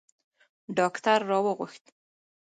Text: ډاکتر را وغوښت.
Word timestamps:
ډاکتر 0.77 1.19
را 1.29 1.37
وغوښت. 1.45 1.83